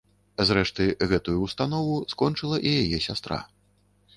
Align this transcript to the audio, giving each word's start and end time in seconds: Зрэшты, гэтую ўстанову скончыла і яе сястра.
Зрэшты, 0.49 0.87
гэтую 1.11 1.35
ўстанову 1.41 1.93
скончыла 2.15 2.57
і 2.71 2.73
яе 2.83 2.97
сястра. 3.09 3.39